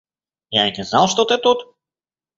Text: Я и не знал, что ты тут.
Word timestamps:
Я 0.61 0.65
и 0.67 0.73
не 0.77 0.83
знал, 0.83 1.07
что 1.07 1.25
ты 1.25 1.37
тут. 1.37 1.63